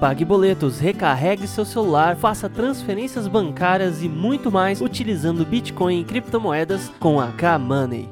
pague 0.00 0.24
boletos, 0.24 0.80
recarregue 0.80 1.46
seu 1.46 1.62
celular, 1.62 2.16
faça 2.16 2.48
transferências 2.48 3.28
bancárias 3.28 4.02
e 4.02 4.08
muito 4.08 4.50
mais 4.50 4.80
utilizando 4.80 5.44
Bitcoin 5.44 6.00
e 6.00 6.04
criptomoedas 6.04 6.88
com 6.98 7.20
a 7.20 7.30
K-Money. 7.32 8.08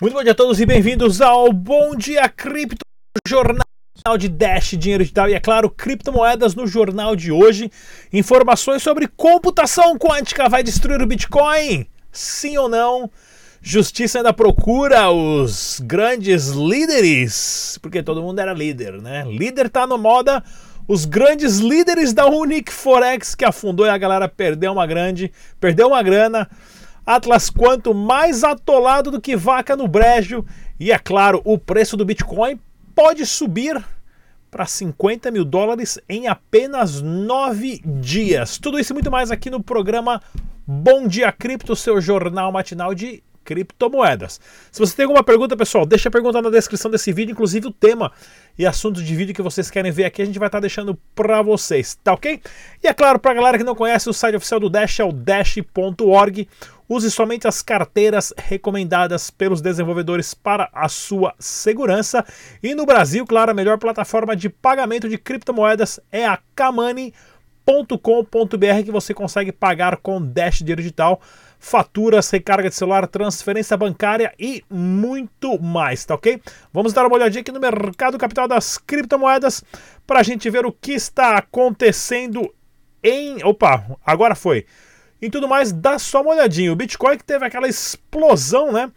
Muito 0.00 0.14
bom 0.14 0.22
dia 0.22 0.32
a 0.32 0.34
todos 0.34 0.58
e 0.58 0.64
bem-vindos 0.64 1.20
ao 1.20 1.52
Bom 1.52 1.94
Dia 1.94 2.26
Cripto 2.30 2.80
Jornal 3.28 3.60
de 4.18 4.30
Dash, 4.30 4.70
dinheiro 4.70 5.04
digital 5.04 5.28
e, 5.28 5.34
é 5.34 5.40
claro, 5.40 5.68
criptomoedas 5.68 6.54
no 6.54 6.66
jornal 6.66 7.14
de 7.14 7.30
hoje. 7.30 7.70
Informações 8.10 8.82
sobre 8.82 9.06
computação 9.06 9.98
quântica 9.98 10.48
vai 10.48 10.62
destruir 10.62 11.02
o 11.02 11.06
Bitcoin? 11.06 11.86
Sim 12.10 12.56
ou 12.56 12.70
não? 12.70 13.10
Justiça 13.62 14.18
ainda 14.18 14.32
procura 14.32 15.10
os 15.10 15.80
grandes 15.84 16.48
líderes, 16.48 17.78
porque 17.82 18.02
todo 18.02 18.22
mundo 18.22 18.38
era 18.38 18.54
líder, 18.54 19.02
né? 19.02 19.24
Líder 19.28 19.68
tá 19.68 19.86
no 19.86 19.98
moda. 19.98 20.42
Os 20.88 21.04
grandes 21.04 21.58
líderes 21.58 22.14
da 22.14 22.26
Unique 22.26 22.72
Forex 22.72 23.34
que 23.34 23.44
afundou 23.44 23.84
e 23.84 23.90
a 23.90 23.98
galera 23.98 24.26
perdeu 24.28 24.72
uma 24.72 24.86
grande, 24.86 25.30
perdeu 25.60 25.88
uma 25.88 26.02
grana. 26.02 26.48
Atlas 27.04 27.50
quanto 27.50 27.94
mais 27.94 28.42
atolado 28.42 29.10
do 29.10 29.20
que 29.20 29.36
vaca 29.36 29.76
no 29.76 29.86
brejo. 29.86 30.44
E 30.78 30.90
é 30.90 30.98
claro, 30.98 31.42
o 31.44 31.58
preço 31.58 31.98
do 31.98 32.04
Bitcoin 32.04 32.58
pode 32.94 33.26
subir 33.26 33.84
para 34.50 34.64
50 34.64 35.30
mil 35.30 35.44
dólares 35.44 35.98
em 36.08 36.28
apenas 36.28 37.02
nove 37.02 37.82
dias. 37.84 38.56
Tudo 38.56 38.78
isso 38.78 38.92
e 38.92 38.94
muito 38.94 39.10
mais 39.10 39.30
aqui 39.30 39.50
no 39.50 39.62
programa 39.62 40.20
Bom 40.66 41.06
Dia 41.06 41.30
Cripto, 41.30 41.76
seu 41.76 42.00
jornal 42.00 42.50
matinal 42.50 42.94
de 42.94 43.22
criptomoedas. 43.50 44.40
Se 44.70 44.78
você 44.78 44.94
tem 44.94 45.02
alguma 45.02 45.24
pergunta, 45.24 45.56
pessoal, 45.56 45.84
deixa 45.84 46.08
a 46.08 46.12
pergunta 46.12 46.40
na 46.40 46.50
descrição 46.50 46.88
desse 46.88 47.12
vídeo, 47.12 47.32
inclusive 47.32 47.66
o 47.66 47.72
tema 47.72 48.12
e 48.56 48.64
assunto 48.64 49.02
de 49.02 49.16
vídeo 49.16 49.34
que 49.34 49.42
vocês 49.42 49.68
querem 49.68 49.90
ver 49.90 50.04
aqui, 50.04 50.22
a 50.22 50.24
gente 50.24 50.38
vai 50.38 50.46
estar 50.46 50.60
deixando 50.60 50.96
para 51.16 51.42
vocês, 51.42 51.98
tá 52.04 52.12
ok? 52.12 52.40
E 52.80 52.86
é 52.86 52.94
claro, 52.94 53.18
para 53.18 53.32
a 53.32 53.34
galera 53.34 53.58
que 53.58 53.64
não 53.64 53.74
conhece, 53.74 54.08
o 54.08 54.12
site 54.12 54.36
oficial 54.36 54.60
do 54.60 54.70
Dash 54.70 55.00
é 55.00 55.04
o 55.04 55.10
dash.org. 55.10 56.48
Use 56.88 57.10
somente 57.10 57.48
as 57.48 57.60
carteiras 57.60 58.32
recomendadas 58.36 59.30
pelos 59.30 59.60
desenvolvedores 59.60 60.32
para 60.32 60.68
a 60.72 60.88
sua 60.88 61.34
segurança. 61.40 62.24
E 62.62 62.72
no 62.72 62.86
Brasil, 62.86 63.26
claro, 63.26 63.50
a 63.50 63.54
melhor 63.54 63.78
plataforma 63.78 64.36
de 64.36 64.48
pagamento 64.48 65.08
de 65.08 65.18
criptomoedas 65.18 65.98
é 66.12 66.24
a 66.24 66.38
kamani.com.br 66.54 67.14
que 68.84 68.92
você 68.92 69.12
consegue 69.12 69.50
pagar 69.50 69.96
com 69.96 70.24
Dash 70.24 70.62
Digital 70.62 71.20
faturas, 71.60 72.30
recarga 72.30 72.70
de 72.70 72.74
celular, 72.74 73.06
transferência 73.06 73.76
bancária 73.76 74.32
e 74.38 74.64
muito 74.68 75.60
mais, 75.60 76.04
tá 76.04 76.14
ok? 76.14 76.40
Vamos 76.72 76.94
dar 76.94 77.06
uma 77.06 77.14
olhadinha 77.14 77.42
aqui 77.42 77.52
no 77.52 77.60
mercado 77.60 78.18
capital 78.18 78.48
das 78.48 78.78
criptomoedas 78.78 79.62
para 80.06 80.20
a 80.20 80.22
gente 80.22 80.48
ver 80.48 80.64
o 80.64 80.72
que 80.72 80.92
está 80.92 81.36
acontecendo 81.36 82.52
em. 83.04 83.44
Opa, 83.44 83.84
agora 84.04 84.34
foi. 84.34 84.64
Em 85.20 85.30
tudo 85.30 85.46
mais, 85.46 85.70
dá 85.70 85.98
só 85.98 86.22
uma 86.22 86.30
olhadinha. 86.30 86.72
O 86.72 86.76
Bitcoin 86.76 87.18
que 87.18 87.24
teve 87.24 87.44
aquela 87.44 87.68
explosão, 87.68 88.72
né? 88.72 88.90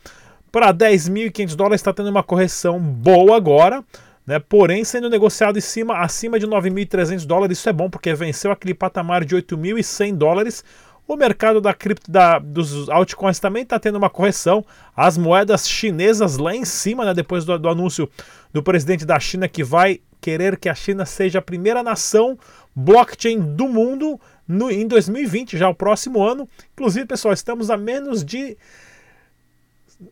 Para 0.50 0.74
10.500 0.74 1.56
dólares, 1.56 1.82
está 1.82 1.92
tendo 1.92 2.10
uma 2.10 2.24
correção 2.24 2.80
boa 2.80 3.36
agora. 3.36 3.84
Né, 4.26 4.40
porém, 4.40 4.86
sendo 4.86 5.10
negociado 5.10 5.58
em 5.58 5.62
cima, 5.62 5.98
acima 5.98 6.40
de 6.40 6.48
9.300 6.48 7.26
dólares, 7.26 7.58
isso 7.58 7.68
é 7.68 7.74
bom 7.74 7.90
porque 7.90 8.14
venceu 8.14 8.54
aquele 8.54 8.74
patamar 8.74 9.26
de 9.26 9.36
8.100 9.36 10.16
dólares. 10.16 10.64
O 11.08 11.18
mercado 11.18 11.60
da 11.60 11.74
cripto 11.74 12.10
da, 12.10 12.40
dos 12.40 12.90
altcoins 12.90 13.40
também 13.40 13.64
está 13.64 13.78
tendo 13.78 13.98
uma 13.98 14.10
correção. 14.10 14.66
As 14.96 15.18
moedas 15.18 15.68
chinesas 15.68 16.38
lá 16.38 16.56
em 16.56 16.64
cima, 16.64 17.04
né, 17.04 17.14
depois 17.14 17.44
do, 17.44 17.60
do, 17.60 17.70
anúncio 17.70 18.10
do 18.54 18.64
presidente 18.64 19.06
da 19.06 19.20
China 19.20 19.48
que 19.48 19.64
vai 19.64 20.00
querer 20.22 20.58
que 20.58 20.70
a 20.70 20.76
China 20.76 21.06
seja 21.06 21.40
a 21.40 21.42
primeira 21.42 21.84
nação 21.84 22.40
blockchain 22.74 23.40
do 23.40 23.68
mundo 23.68 24.20
no, 24.48 24.72
em 24.72 24.88
2020, 24.88 25.58
já 25.58 25.68
o 25.68 25.76
próximo 25.76 26.24
ano. 26.24 26.48
Inclusive, 26.74 27.06
pessoal, 27.06 27.34
estamos 27.34 27.70
a 27.70 27.76
menos 27.76 28.24
de 28.24 28.58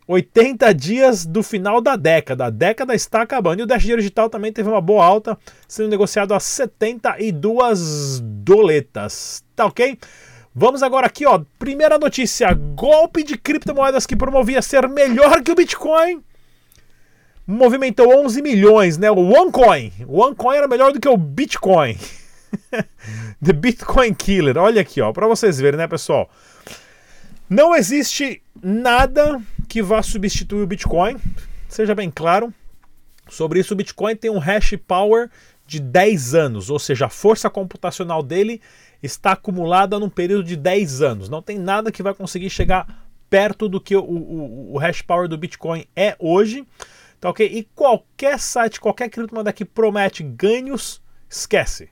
80 0.08 0.74
dias 0.74 1.26
do 1.26 1.42
final 1.42 1.82
da 1.82 1.96
década. 1.96 2.46
A 2.46 2.50
década 2.50 2.94
está 2.94 3.22
acabando. 3.22 3.62
E 3.62 3.64
o 3.64 3.66
Dash 3.66 3.84
Digital 3.84 4.30
também 4.30 4.52
teve 4.52 4.70
uma 4.70 4.82
boa 4.82 5.06
alta, 5.06 5.38
sendo 5.68 5.90
negociado 5.90 6.34
a 6.34 6.40
72 6.40 8.20
doletas. 8.22 9.44
Tá 9.56 9.66
ok? 9.66 9.98
Vamos 10.54 10.84
agora 10.84 11.08
aqui, 11.08 11.26
ó. 11.26 11.42
Primeira 11.58 11.98
notícia: 11.98 12.54
golpe 12.54 13.24
de 13.24 13.38
criptomoedas 13.38 14.06
que 14.06 14.16
promovia 14.16 14.62
ser 14.62 14.88
melhor 14.90 15.42
que 15.42 15.52
o 15.52 15.56
Bitcoin. 15.56 16.22
Movimentou 17.48 18.24
11 18.24 18.42
milhões, 18.42 18.98
né? 18.98 19.10
O 19.10 19.20
OneCoin. 19.20 19.92
O 20.08 20.20
OneCoin 20.22 20.58
era 20.58 20.68
melhor 20.68 20.92
do 20.92 21.00
que 21.00 21.10
o 21.10 21.18
Bitcoin. 21.18 21.98
The 23.44 23.54
Bitcoin 23.54 24.14
Killer. 24.14 24.58
Olha 24.58 24.82
aqui, 24.82 25.02
ó, 25.02 25.12
para 25.12 25.28
vocês 25.28 25.60
verem, 25.60 25.78
né, 25.78 25.88
pessoal? 25.88 26.30
Não 27.50 27.76
existe 27.76 28.42
nada 28.62 29.42
que 29.68 29.82
vá 29.82 30.02
substituir 30.04 30.62
o 30.64 30.68
Bitcoin. 30.68 31.18
Seja 31.68 31.96
bem 31.96 32.12
claro. 32.12 32.54
Sobre 33.30 33.60
isso, 33.60 33.74
o 33.74 33.78
Bitcoin 33.78 34.16
tem 34.16 34.30
um 34.30 34.40
hash 34.40 34.76
power 34.88 35.30
de 35.66 35.80
10 35.80 36.36
anos, 36.36 36.70
ou 36.70 36.78
seja, 36.78 37.06
a 37.06 37.10
força 37.10 37.50
computacional 37.50 38.22
dele 38.22 38.62
está 39.02 39.32
acumulada 39.32 40.00
num 40.00 40.10
período 40.10 40.44
de 40.44 40.56
10 40.56 41.02
anos. 41.02 41.30
Não 41.30 41.42
tem 41.42 41.58
nada 41.58 41.92
que 41.92 42.04
vai 42.04 42.14
conseguir 42.14 42.50
chegar 42.50 43.08
perto 43.30 43.70
do 43.70 43.80
que 43.80 43.96
o, 43.96 44.04
o, 44.04 44.74
o 44.74 44.78
hash 44.78 45.02
power 45.02 45.28
do 45.28 45.38
Bitcoin 45.38 45.86
é 45.96 46.16
hoje. 46.20 46.68
Tá 47.20 47.30
ok? 47.30 47.46
E 47.46 47.64
qualquer 47.76 48.40
site, 48.40 48.80
qualquer 48.80 49.10
criptomoeda 49.10 49.54
que 49.54 49.64
promete 49.64 50.24
ganhos, 50.24 51.02
esquece. 51.30 51.90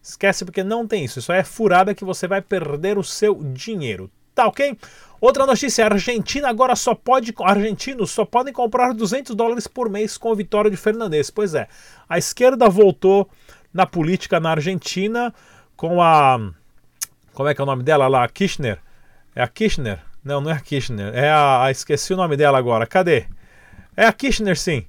Esquece 0.00 0.44
porque 0.44 0.62
não 0.62 0.86
tem 0.86 1.04
isso. 1.04 1.18
Isso 1.18 1.32
é 1.32 1.42
furada 1.42 1.94
que 1.94 2.04
você 2.04 2.28
vai 2.28 2.40
perder 2.40 2.96
o 2.96 3.02
seu 3.02 3.42
dinheiro. 3.42 4.10
Tá 4.34 4.46
ok? 4.46 4.78
Outra 5.20 5.44
notícia: 5.44 5.84
a 5.84 5.92
Argentina 5.92 6.48
agora 6.48 6.76
só 6.76 6.94
pode. 6.94 7.34
Argentinos 7.40 8.12
só 8.12 8.24
podem 8.24 8.52
comprar 8.52 8.94
200 8.94 9.34
dólares 9.34 9.66
por 9.66 9.90
mês 9.90 10.16
com 10.16 10.30
a 10.30 10.34
vitória 10.36 10.70
de 10.70 10.76
Fernandes. 10.76 11.28
Pois 11.28 11.54
é, 11.54 11.66
a 12.08 12.16
esquerda 12.16 12.68
voltou 12.68 13.28
na 13.74 13.84
política 13.84 14.38
na 14.38 14.52
Argentina 14.52 15.34
com 15.78 16.02
a. 16.02 16.38
Como 17.32 17.48
é 17.48 17.54
que 17.54 17.60
é 17.60 17.64
o 17.64 17.66
nome 17.66 17.84
dela 17.84 18.08
lá? 18.08 18.28
Kirchner. 18.28 18.78
É 19.34 19.40
a 19.40 19.48
Kirchner? 19.48 20.00
Não, 20.22 20.40
não 20.40 20.50
é 20.50 20.54
a 20.54 20.60
Kirchner. 20.60 21.14
É 21.14 21.30
a. 21.30 21.62
a 21.64 21.70
esqueci 21.70 22.12
o 22.12 22.16
nome 22.16 22.36
dela 22.36 22.58
agora. 22.58 22.86
Cadê? 22.86 23.24
É 23.96 24.04
a 24.04 24.12
Kirchner, 24.12 24.58
sim. 24.58 24.84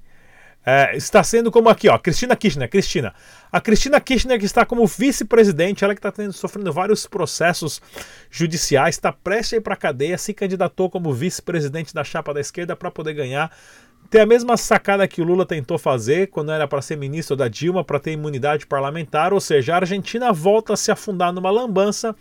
É, 0.66 0.94
está 0.94 1.22
sendo 1.24 1.50
como 1.50 1.70
aqui, 1.70 1.88
ó, 1.88 1.96
Cristina 1.96 2.36
Kirchner, 2.36 2.68
Cristina. 2.68 3.14
A 3.50 3.60
Cristina 3.62 3.98
Kirchner 3.98 4.38
que 4.38 4.44
está 4.44 4.66
como 4.66 4.86
vice-presidente, 4.86 5.82
ela 5.82 5.94
que 5.94 6.00
está 6.00 6.12
tendo, 6.12 6.34
sofrendo 6.34 6.70
vários 6.70 7.06
processos 7.06 7.80
judiciais, 8.30 8.96
está 8.96 9.10
prestes 9.10 9.54
a 9.54 9.56
ir 9.56 9.60
para 9.62 9.72
a 9.72 9.76
cadeia, 9.76 10.18
se 10.18 10.34
candidatou 10.34 10.90
como 10.90 11.14
vice-presidente 11.14 11.94
da 11.94 12.04
chapa 12.04 12.34
da 12.34 12.40
esquerda 12.40 12.76
para 12.76 12.90
poder 12.90 13.14
ganhar 13.14 13.50
tem 14.10 14.20
a 14.20 14.26
mesma 14.26 14.56
sacada 14.56 15.06
que 15.06 15.22
o 15.22 15.24
Lula 15.24 15.46
tentou 15.46 15.78
fazer 15.78 16.26
quando 16.26 16.50
era 16.50 16.66
para 16.66 16.82
ser 16.82 16.96
ministro 16.96 17.36
da 17.36 17.46
Dilma, 17.46 17.84
para 17.84 18.00
ter 18.00 18.10
imunidade 18.10 18.66
parlamentar, 18.66 19.32
ou 19.32 19.40
seja, 19.40 19.72
a 19.72 19.76
Argentina 19.76 20.32
volta 20.32 20.72
a 20.72 20.76
se 20.76 20.90
afundar 20.90 21.32
numa 21.32 21.48
lambança. 21.48 22.14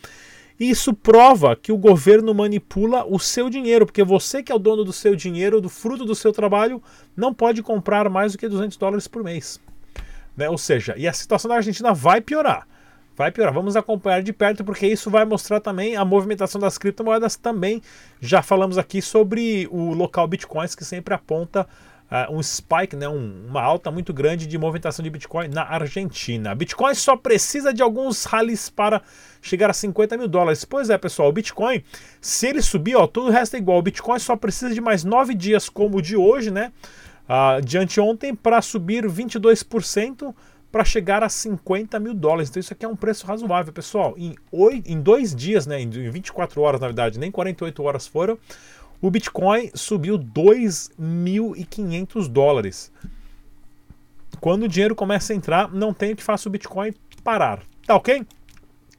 E 0.59 0.69
isso 0.69 0.93
prova 0.93 1.55
que 1.55 1.71
o 1.71 1.77
governo 1.77 2.31
manipula 2.33 3.03
o 3.05 3.17
seu 3.17 3.49
dinheiro, 3.49 3.87
porque 3.87 4.03
você 4.03 4.43
que 4.43 4.51
é 4.51 4.55
o 4.55 4.59
dono 4.59 4.83
do 4.83 4.93
seu 4.93 5.15
dinheiro, 5.15 5.59
do 5.59 5.69
fruto 5.69 6.05
do 6.05 6.13
seu 6.13 6.31
trabalho, 6.31 6.83
não 7.17 7.33
pode 7.33 7.63
comprar 7.63 8.07
mais 8.07 8.33
do 8.33 8.37
que 8.37 8.47
200 8.47 8.77
dólares 8.77 9.07
por 9.07 9.23
mês. 9.23 9.59
Né? 10.37 10.47
Ou 10.47 10.57
seja, 10.59 10.93
e 10.95 11.07
a 11.07 11.13
situação 11.13 11.49
da 11.49 11.55
Argentina 11.55 11.91
vai 11.91 12.21
piorar 12.21 12.67
vai 13.19 13.31
piorar. 13.33 13.53
Vamos 13.53 13.75
acompanhar 13.75 14.23
de 14.23 14.31
perto 14.31 14.63
porque 14.63 14.87
isso 14.87 15.09
vai 15.09 15.25
mostrar 15.25 15.59
também 15.59 15.97
a 15.97 16.05
movimentação 16.05 16.59
das 16.59 16.77
criptomoedas 16.77 17.35
também. 17.35 17.81
Já 18.21 18.41
falamos 18.41 18.77
aqui 18.77 19.01
sobre 19.01 19.67
o 19.69 19.93
local 19.93 20.25
Bitcoins 20.25 20.73
que 20.73 20.85
sempre 20.85 21.13
aponta 21.13 21.67
uh, 22.09 22.33
um 22.33 22.41
spike, 22.41 22.95
né, 22.95 23.09
um, 23.09 23.47
uma 23.49 23.61
alta 23.61 23.91
muito 23.91 24.13
grande 24.13 24.47
de 24.47 24.57
movimentação 24.57 25.03
de 25.03 25.09
Bitcoin 25.09 25.49
na 25.49 25.63
Argentina. 25.63 26.55
Bitcoin 26.55 26.95
só 26.95 27.17
precisa 27.17 27.73
de 27.73 27.81
alguns 27.81 28.23
rallies 28.23 28.69
para 28.69 29.01
chegar 29.41 29.69
a 29.69 29.73
50 29.73 30.15
mil 30.15 30.29
dólares. 30.29 30.63
Pois 30.63 30.89
é, 30.89 30.97
pessoal, 30.97 31.27
o 31.27 31.33
Bitcoin, 31.33 31.83
se 32.21 32.47
ele 32.47 32.61
subir, 32.61 32.95
ó, 32.95 33.05
tudo 33.05 33.27
o 33.27 33.31
resto 33.31 33.57
é 33.57 33.59
igual. 33.59 33.79
O 33.79 33.81
Bitcoin 33.81 34.17
só 34.19 34.37
precisa 34.37 34.73
de 34.73 34.79
mais 34.79 35.03
nove 35.03 35.33
dias 35.33 35.67
como 35.67 35.97
o 35.97 36.01
de 36.01 36.15
hoje, 36.15 36.51
né? 36.51 36.71
Uh, 37.27 37.61
de 37.61 37.77
anteontem 37.77 38.33
para 38.33 38.61
subir 38.61 39.03
22% 39.05 40.33
para 40.71 40.85
chegar 40.85 41.23
a 41.23 41.29
50 41.29 41.99
mil 41.99 42.13
dólares. 42.13 42.49
Então 42.49 42.59
isso 42.59 42.73
aqui 42.73 42.85
é 42.85 42.87
um 42.87 42.95
preço 42.95 43.25
razoável, 43.25 43.73
pessoal. 43.73 44.13
Em, 44.17 44.35
oito, 44.51 44.87
em 44.89 45.01
dois 45.01 45.35
dias, 45.35 45.65
né, 45.65 45.81
em 45.81 45.89
24 45.89 46.61
horas 46.61 46.79
na 46.79 46.85
verdade, 46.87 47.19
nem 47.19 47.31
48 47.31 47.83
horas 47.83 48.07
foram, 48.07 48.37
o 49.01 49.09
Bitcoin 49.09 49.71
subiu 49.73 50.19
2.500 50.19 52.27
dólares. 52.27 52.91
Quando 54.39 54.63
o 54.63 54.67
dinheiro 54.67 54.95
começa 54.95 55.33
a 55.33 55.35
entrar, 55.35 55.73
não 55.73 55.93
tem 55.93 56.13
o 56.13 56.15
que 56.15 56.23
faça 56.23 56.47
o 56.47 56.51
Bitcoin 56.51 56.93
parar. 57.23 57.61
Tá 57.85 57.95
ok? 57.95 58.25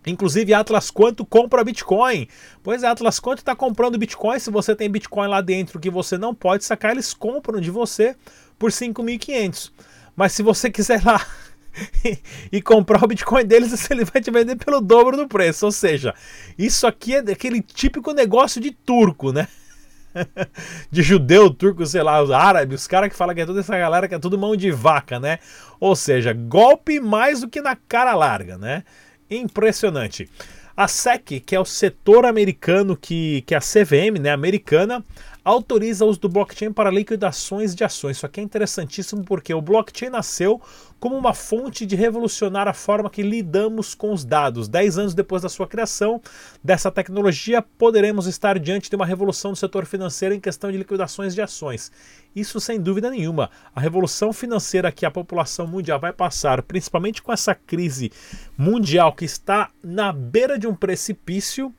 Inclusive, 0.07 0.55
Atlas 0.55 0.91
Quanto 0.91 1.27
compra 1.27 1.63
Bitcoin. 1.63 2.27
Pois 2.63 2.83
é, 2.83 2.89
Atlas 2.89 3.21
Quanto 3.21 3.41
está 3.41 3.55
comprando 3.55 3.99
Bitcoin. 3.99 4.39
Se 4.39 4.51
você 4.51 4.75
tem 4.75 4.91
Bitcoin 4.91 5.29
lá 5.29 5.41
dentro 5.41 5.79
que 5.79 5.91
você 5.91 6.17
não 6.17 6.35
pode 6.35 6.65
sacar, 6.65 6.93
eles 6.93 7.13
compram 7.13 7.61
de 7.61 7.71
você 7.71 8.17
por 8.59 8.71
5.500. 8.71 9.71
Mas 10.17 10.33
se 10.33 10.43
você 10.43 10.69
quiser 10.73 11.05
lá 11.05 11.25
e 12.51 12.61
comprar 12.61 13.05
o 13.05 13.07
Bitcoin 13.07 13.45
deles, 13.45 13.89
ele 13.91 14.05
vai 14.05 14.21
te 14.21 14.31
vender 14.31 14.57
pelo 14.57 14.81
dobro 14.81 15.17
do 15.17 15.29
preço. 15.29 15.67
Ou 15.67 15.73
seja, 15.73 16.15
isso 16.59 16.87
aqui 16.87 17.15
é 17.15 17.19
aquele 17.19 17.63
típico 17.63 18.13
negócio 18.13 18.61
de 18.61 18.71
turco, 18.71 19.33
né? 19.33 19.49
de 20.91 21.03
judeu, 21.03 21.51
turco, 21.51 21.87
sei 21.87 22.03
lá, 22.03 22.21
os 22.23 22.31
árabes, 22.31 22.83
os 22.83 22.87
caras 22.87 23.09
que 23.11 23.17
falam 23.17 23.35
que 23.35 23.41
é 23.41 23.47
toda 23.47 23.61
essa 23.61 23.79
galera 23.79 24.09
que 24.09 24.15
é 24.15 24.19
tudo 24.19 24.39
mão 24.39 24.57
de 24.57 24.71
vaca, 24.71 25.21
né? 25.21 25.39
Ou 25.79 25.95
seja, 25.95 26.33
golpe 26.33 27.01
mais 27.01 27.41
do 27.41 27.49
que 27.49 27.61
na 27.61 27.77
cara 27.77 28.15
larga, 28.15 28.59
né? 28.59 28.85
Impressionante. 29.31 30.29
A 30.77 30.89
SEC, 30.89 31.41
que 31.41 31.55
é 31.55 31.61
o 31.61 31.65
setor 31.65 32.25
americano 32.25 32.97
que, 32.97 33.43
que 33.43 33.55
é 33.55 33.59
a 33.59 33.61
CVM, 33.61 34.19
né, 34.19 34.31
americana, 34.31 35.05
autoriza 35.51 36.05
o 36.05 36.09
uso 36.09 36.21
do 36.21 36.29
blockchain 36.29 36.73
para 36.73 36.91
liquidações 36.91 37.75
de 37.75 37.83
ações. 37.83 38.17
Isso 38.17 38.27
aqui 38.27 38.41
é 38.41 38.43
interessantíssimo 38.43 39.25
porque 39.25 39.53
o 39.53 39.61
blockchain 39.61 40.09
nasceu 40.09 40.61
como 41.01 41.17
uma 41.17 41.35
fonte 41.35 41.85
de 41.85 41.97
revolucionar 41.97 42.69
a 42.69 42.75
forma 42.75 43.11
que 43.11 43.23
lidamos 43.23 43.95
com 43.95 44.13
os 44.13 44.25
dados. 44.25 44.69
Dez 44.69 44.97
anos 44.97 45.15
depois 45.15 45.43
da 45.43 45.49
sua 45.49 45.67
criação 45.67 46.21
dessa 46.63 46.91
tecnologia, 46.91 47.63
poderemos 47.63 48.27
estar 48.27 48.59
diante 48.59 48.89
de 48.89 48.97
uma 48.97 49.07
revolução 49.07 49.51
no 49.51 49.57
setor 49.57 49.87
financeiro 49.87 50.35
em 50.35 50.41
questão 50.41 50.71
de 50.71 50.79
liquidações 50.79 51.35
de 51.35 51.43
ações. 51.43 51.91
Isso 52.37 52.61
sem 52.61 52.81
dúvida 52.81 53.11
nenhuma. 53.11 53.51
A 53.75 53.81
revolução 53.81 54.33
financeira 54.33 54.93
que 54.93 55.05
a 55.05 55.11
população 55.11 55.67
mundial 55.67 55.99
vai 55.99 56.13
passar, 56.13 56.63
principalmente 56.63 57.23
com 57.23 57.33
essa 57.33 57.55
crise 57.55 58.13
mundial 58.57 59.13
que 59.13 59.25
está 59.25 59.71
na 59.83 60.13
beira 60.13 60.59
de 60.59 60.69
um 60.69 60.75
precipício, 60.75 61.75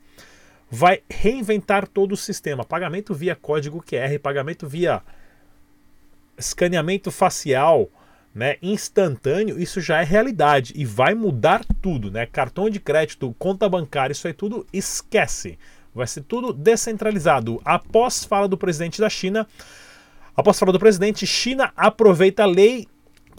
vai 0.74 1.02
reinventar 1.06 1.86
todo 1.86 2.12
o 2.12 2.16
sistema. 2.16 2.64
Pagamento 2.64 3.14
via 3.14 3.36
código 3.36 3.84
QR, 3.84 4.18
pagamento 4.22 4.66
via 4.66 5.02
escaneamento 6.38 7.10
facial, 7.10 7.90
né, 8.34 8.56
instantâneo, 8.62 9.60
isso 9.60 9.82
já 9.82 10.00
é 10.00 10.04
realidade 10.04 10.72
e 10.74 10.86
vai 10.86 11.14
mudar 11.14 11.62
tudo, 11.82 12.10
né? 12.10 12.24
Cartão 12.24 12.70
de 12.70 12.80
crédito, 12.80 13.36
conta 13.38 13.68
bancária, 13.68 14.12
isso 14.14 14.26
aí 14.26 14.32
tudo 14.32 14.66
esquece. 14.72 15.58
Vai 15.94 16.06
ser 16.06 16.22
tudo 16.22 16.54
descentralizado. 16.54 17.60
Após 17.62 18.24
fala 18.24 18.48
do 18.48 18.56
presidente 18.56 18.98
da 18.98 19.10
China, 19.10 19.46
após 20.34 20.58
fala 20.58 20.72
do 20.72 20.78
presidente, 20.78 21.26
China 21.26 21.70
aproveita 21.76 22.44
a 22.44 22.46
lei 22.46 22.88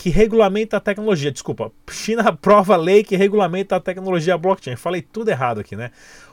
que 0.03 0.09
regulamenta 0.09 0.75
a 0.75 0.79
tecnologia. 0.81 1.31
Desculpa, 1.31 1.71
China 1.89 2.23
aprova 2.27 2.73
a 2.73 2.77
lei 2.77 3.05
que 3.05 3.15
regulamenta 3.15 3.77
a 3.77 3.79
tecnologia 3.79 4.37
blockchain. 4.37 4.75
Falei 4.75 5.01
tudo 5.01 5.29
errado 5.29 5.61
aqui, 5.61 5.77
né? 5.77 5.91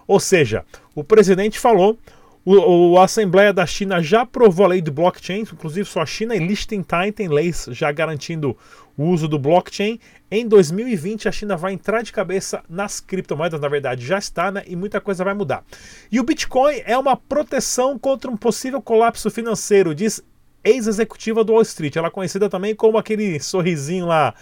Ou 0.08 0.18
seja, 0.18 0.64
o 0.92 1.04
presidente 1.04 1.56
falou, 1.56 1.96
o, 2.44 2.98
a 2.98 3.04
Assembleia 3.04 3.52
da 3.52 3.64
China 3.64 4.02
já 4.02 4.22
aprovou 4.22 4.66
a 4.66 4.70
lei 4.70 4.80
do 4.80 4.90
blockchain, 4.90 5.42
inclusive 5.42 5.88
só 5.88 6.00
a 6.00 6.06
China 6.06 6.34
e 6.34 6.40
Liechtenstein 6.40 7.12
têm 7.12 7.28
leis 7.28 7.68
já 7.70 7.92
garantindo 7.92 8.56
o 8.98 9.04
uso 9.04 9.28
do 9.28 9.38
blockchain. 9.38 10.00
Em 10.28 10.48
2020, 10.48 11.28
a 11.28 11.32
China 11.32 11.56
vai 11.56 11.72
entrar 11.72 12.02
de 12.02 12.10
cabeça 12.12 12.64
nas 12.68 12.98
criptomoedas, 12.98 13.60
na 13.60 13.68
verdade 13.68 14.04
já 14.04 14.18
está, 14.18 14.50
né? 14.50 14.64
E 14.66 14.74
muita 14.74 15.00
coisa 15.00 15.22
vai 15.22 15.34
mudar. 15.34 15.62
E 16.10 16.18
o 16.18 16.24
Bitcoin 16.24 16.82
é 16.84 16.98
uma 16.98 17.16
proteção 17.16 17.96
contra 17.96 18.28
um 18.28 18.36
possível 18.36 18.82
colapso 18.82 19.30
financeiro, 19.30 19.94
diz 19.94 20.20
ex-executiva 20.64 21.44
do 21.44 21.52
Wall 21.52 21.62
Street. 21.62 21.96
Ela 21.96 22.08
é 22.08 22.10
conhecida 22.10 22.48
também 22.48 22.74
como 22.74 22.98
aquele 22.98 23.40
sorrisinho 23.40 24.06
lá, 24.06 24.34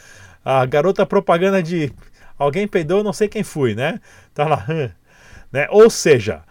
a 0.44 0.64
garota 0.64 1.04
propaganda 1.04 1.62
de 1.62 1.92
alguém 2.38 2.66
peidou, 2.66 3.02
não 3.02 3.12
sei 3.12 3.28
quem 3.28 3.42
fui, 3.42 3.74
né? 3.74 4.00
Tá 4.34 4.46
lá. 4.46 4.66
Né? 5.50 5.66
Ou 5.70 5.88
seja, 5.88 6.42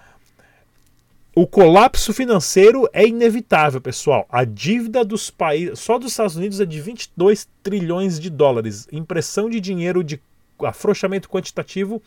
o 1.35 1.45
colapso 1.45 2.11
financeiro 2.11 2.89
é 2.91 3.05
inevitável, 3.05 3.79
pessoal. 3.79 4.25
A 4.27 4.43
dívida 4.43 5.05
dos 5.05 5.29
países, 5.29 5.79
só 5.79 5.99
dos 5.99 6.09
Estados 6.09 6.35
Unidos 6.35 6.59
é 6.59 6.65
de 6.65 6.81
22 6.81 7.47
trilhões 7.61 8.19
de 8.19 8.27
dólares. 8.31 8.87
Impressão 8.91 9.47
de 9.47 9.59
dinheiro 9.59 10.03
de 10.03 10.19
afrouxamento 10.63 11.29
quantitativo 11.29 12.01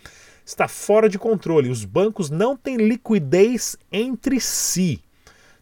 está 0.45 0.67
fora 0.67 1.09
de 1.09 1.17
controle. 1.17 1.71
Os 1.71 1.85
bancos 1.85 2.29
não 2.29 2.57
têm 2.57 2.77
liquidez 2.77 3.77
entre 3.93 4.41
si. 4.41 5.01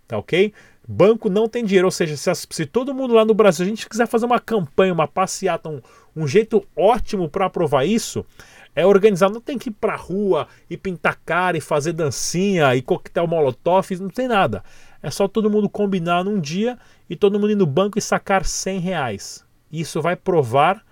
Tá 0.06 0.16
ok? 0.16 0.54
Banco 0.90 1.28
não 1.28 1.46
tem 1.46 1.66
dinheiro, 1.66 1.86
ou 1.86 1.90
seja, 1.90 2.16
se, 2.16 2.46
se 2.48 2.64
todo 2.64 2.94
mundo 2.94 3.12
lá 3.12 3.22
no 3.22 3.34
Brasil, 3.34 3.66
a 3.66 3.68
gente 3.68 3.86
quiser 3.86 4.06
fazer 4.06 4.24
uma 4.24 4.40
campanha, 4.40 4.94
uma 4.94 5.06
passeata, 5.06 5.68
um, 5.68 5.82
um 6.16 6.26
jeito 6.26 6.66
ótimo 6.74 7.28
para 7.28 7.44
aprovar 7.44 7.84
isso, 7.84 8.24
é 8.74 8.86
organizar, 8.86 9.28
não 9.28 9.38
tem 9.38 9.58
que 9.58 9.68
ir 9.68 9.72
pra 9.72 9.96
rua 9.96 10.48
e 10.70 10.78
pintar 10.78 11.20
cara 11.26 11.58
e 11.58 11.60
fazer 11.60 11.92
dancinha 11.92 12.74
e 12.74 12.80
coquetel 12.80 13.26
molotov, 13.26 13.86
não 14.00 14.08
tem 14.08 14.26
nada. 14.26 14.64
É 15.02 15.10
só 15.10 15.28
todo 15.28 15.50
mundo 15.50 15.68
combinar 15.68 16.24
num 16.24 16.40
dia 16.40 16.78
e 17.10 17.14
todo 17.14 17.38
mundo 17.38 17.50
ir 17.50 17.56
no 17.56 17.66
banco 17.66 17.98
e 17.98 18.02
sacar 18.02 18.46
100 18.46 18.80
reais. 18.80 19.44
Isso 19.70 20.00
vai 20.00 20.16
provar 20.16 20.82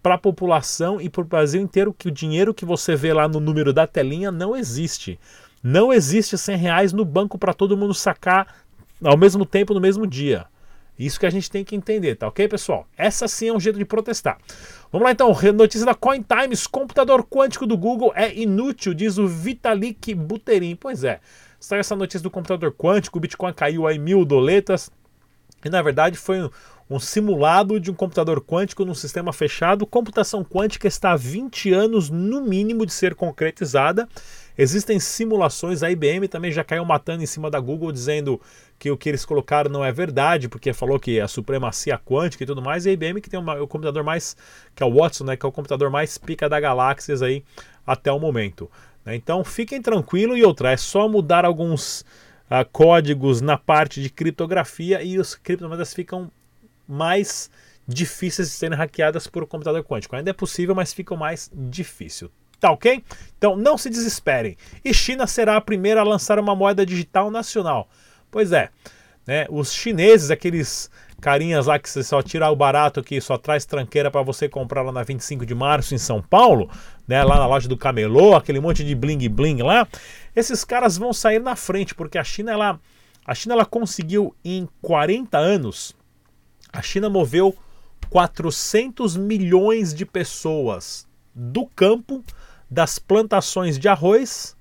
para 0.00 0.14
a 0.14 0.18
população 0.18 1.00
e 1.00 1.08
para 1.08 1.22
o 1.22 1.24
Brasil 1.24 1.60
inteiro 1.60 1.92
que 1.92 2.06
o 2.06 2.12
dinheiro 2.12 2.54
que 2.54 2.64
você 2.64 2.94
vê 2.94 3.12
lá 3.12 3.26
no 3.26 3.40
número 3.40 3.72
da 3.72 3.84
telinha 3.84 4.30
não 4.30 4.56
existe. 4.56 5.18
Não 5.60 5.92
existe 5.92 6.38
100 6.38 6.56
reais 6.56 6.92
no 6.92 7.04
banco 7.04 7.36
para 7.36 7.52
todo 7.52 7.76
mundo 7.76 7.92
sacar 7.92 8.46
ao 9.02 9.16
mesmo 9.16 9.44
tempo 9.44 9.74
no 9.74 9.80
mesmo 9.80 10.06
dia. 10.06 10.46
Isso 10.98 11.18
que 11.18 11.24
a 11.24 11.30
gente 11.30 11.50
tem 11.50 11.64
que 11.64 11.74
entender, 11.74 12.14
tá 12.16 12.28
ok, 12.28 12.46
pessoal? 12.46 12.86
Essa 12.94 13.26
sim 13.26 13.48
é 13.48 13.52
um 13.52 13.58
jeito 13.58 13.78
de 13.78 13.86
protestar. 13.86 14.36
Vamos 14.92 15.06
lá 15.06 15.12
então, 15.12 15.34
notícia 15.54 15.86
da 15.86 15.94
Coin 15.94 16.22
Times: 16.22 16.66
computador 16.66 17.24
quântico 17.24 17.66
do 17.66 17.74
Google 17.74 18.12
é 18.14 18.34
inútil, 18.34 18.92
diz 18.92 19.16
o 19.16 19.26
Vitalik 19.26 20.14
Buterin. 20.14 20.76
Pois 20.76 21.02
é, 21.02 21.20
saiu 21.58 21.80
essa 21.80 21.96
notícia 21.96 22.20
do 22.20 22.30
computador 22.30 22.72
quântico, 22.72 23.16
o 23.16 23.20
Bitcoin 23.20 23.54
caiu 23.54 23.86
aí 23.86 23.98
mil 23.98 24.26
doletas. 24.26 24.90
E 25.64 25.70
na 25.70 25.80
verdade 25.80 26.18
foi 26.18 26.42
um, 26.42 26.50
um 26.90 26.98
simulado 26.98 27.80
de 27.80 27.90
um 27.90 27.94
computador 27.94 28.40
quântico 28.42 28.84
num 28.84 28.94
sistema 28.94 29.32
fechado. 29.32 29.86
Computação 29.86 30.44
quântica 30.44 30.86
está 30.86 31.12
há 31.12 31.16
20 31.16 31.72
anos 31.72 32.10
no 32.10 32.42
mínimo 32.42 32.84
de 32.84 32.92
ser 32.92 33.14
concretizada. 33.14 34.06
Existem 34.62 35.00
simulações, 35.00 35.82
a 35.82 35.90
IBM 35.90 36.28
também 36.28 36.52
já 36.52 36.62
caiu 36.62 36.84
matando 36.84 37.22
em 37.22 37.26
cima 37.26 37.50
da 37.50 37.58
Google 37.58 37.90
dizendo 37.90 38.38
que 38.78 38.90
o 38.90 38.96
que 38.96 39.08
eles 39.08 39.24
colocaram 39.24 39.70
não 39.70 39.82
é 39.82 39.90
verdade, 39.90 40.50
porque 40.50 40.74
falou 40.74 41.00
que 41.00 41.18
a 41.18 41.26
supremacia 41.26 41.96
quântica 41.96 42.44
e 42.44 42.46
tudo 42.46 42.60
mais, 42.60 42.84
e 42.84 42.90
a 42.90 42.92
IBM 42.92 43.22
que 43.22 43.30
tem 43.30 43.40
uma, 43.40 43.54
o 43.54 43.66
computador 43.66 44.04
mais, 44.04 44.36
que 44.74 44.82
é 44.82 44.86
o 44.86 44.94
Watson, 44.94 45.24
né, 45.24 45.34
que 45.34 45.46
é 45.46 45.48
o 45.48 45.52
computador 45.52 45.88
mais 45.88 46.18
pica 46.18 46.46
da 46.46 46.60
galáxias 46.60 47.22
aí 47.22 47.42
até 47.86 48.12
o 48.12 48.20
momento. 48.20 48.70
Né? 49.02 49.16
Então 49.16 49.42
fiquem 49.42 49.80
tranquilos 49.80 50.36
e 50.36 50.44
outra, 50.44 50.72
é 50.72 50.76
só 50.76 51.08
mudar 51.08 51.46
alguns 51.46 52.02
uh, 52.50 52.62
códigos 52.70 53.40
na 53.40 53.56
parte 53.56 54.02
de 54.02 54.10
criptografia 54.10 55.02
e 55.02 55.18
os 55.18 55.34
criptomoedas 55.34 55.94
ficam 55.94 56.30
mais 56.86 57.50
difíceis 57.88 58.48
de 58.48 58.54
serem 58.54 58.76
hackeadas 58.76 59.26
por 59.26 59.42
um 59.42 59.46
computador 59.46 59.82
quântico. 59.82 60.16
Ainda 60.16 60.28
é 60.28 60.34
possível, 60.34 60.74
mas 60.74 60.92
fica 60.92 61.16
mais 61.16 61.50
difícil. 61.54 62.30
Tá 62.60 62.70
ok? 62.70 63.02
Então 63.38 63.56
não 63.56 63.78
se 63.78 63.88
desesperem. 63.88 64.56
E 64.84 64.92
China 64.92 65.26
será 65.26 65.56
a 65.56 65.60
primeira 65.60 66.02
a 66.02 66.04
lançar 66.04 66.38
uma 66.38 66.54
moeda 66.54 66.84
digital 66.84 67.30
nacional. 67.30 67.88
Pois 68.30 68.52
é, 68.52 68.68
né? 69.26 69.46
Os 69.48 69.72
chineses, 69.72 70.30
aqueles 70.30 70.90
carinhas 71.20 71.66
lá 71.66 71.78
que 71.78 71.88
você 71.88 72.02
só 72.02 72.22
tira 72.22 72.50
o 72.50 72.56
barato 72.56 73.02
que 73.02 73.20
só 73.20 73.36
traz 73.36 73.64
tranqueira 73.64 74.10
para 74.10 74.22
você 74.22 74.48
comprar 74.48 74.82
lá 74.82 74.90
na 74.90 75.02
25 75.02 75.44
de 75.44 75.54
março 75.54 75.94
em 75.94 75.98
São 75.98 76.22
Paulo, 76.22 76.70
né, 77.06 77.22
lá 77.22 77.36
na 77.36 77.46
loja 77.46 77.68
do 77.68 77.76
Camelô, 77.76 78.34
aquele 78.34 78.58
monte 78.58 78.82
de 78.82 78.94
bling 78.94 79.28
bling 79.28 79.62
lá, 79.62 79.86
esses 80.34 80.64
caras 80.64 80.96
vão 80.96 81.12
sair 81.12 81.38
na 81.38 81.54
frente 81.54 81.94
porque 81.94 82.16
a 82.16 82.24
China 82.24 82.52
ela 82.52 82.80
a 83.26 83.34
China 83.34 83.54
ela 83.54 83.66
conseguiu 83.66 84.34
em 84.42 84.66
40 84.80 85.36
anos 85.36 85.94
a 86.72 86.80
China 86.80 87.10
moveu 87.10 87.54
400 88.08 89.16
milhões 89.16 89.92
de 89.92 90.06
pessoas 90.06 91.06
do 91.34 91.66
campo 91.66 92.24
das 92.70 92.98
plantações 92.98 93.78
de 93.78 93.88
arroz 93.88 94.56